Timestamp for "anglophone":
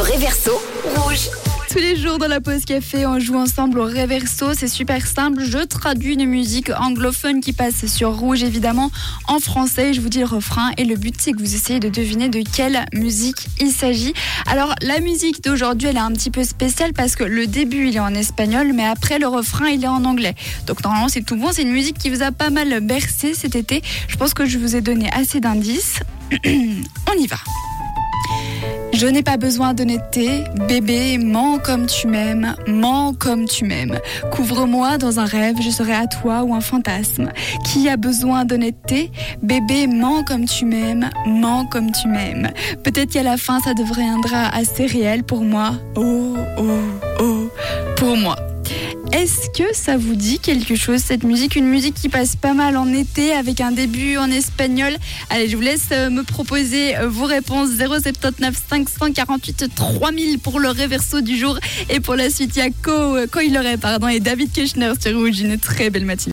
6.70-7.42